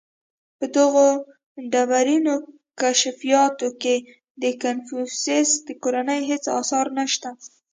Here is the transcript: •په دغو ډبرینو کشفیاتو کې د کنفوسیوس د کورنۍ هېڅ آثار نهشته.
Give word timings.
•په 0.57 0.65
دغو 0.77 1.07
ډبرینو 1.73 2.35
کشفیاتو 2.81 3.67
کې 3.81 3.95
د 4.41 4.43
کنفوسیوس 4.63 5.49
د 5.67 5.69
کورنۍ 5.83 6.21
هېڅ 6.29 6.45
آثار 6.59 6.85
نهشته. 6.97 7.29